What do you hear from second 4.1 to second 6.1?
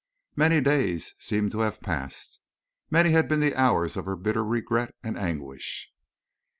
bitter regret and anguish.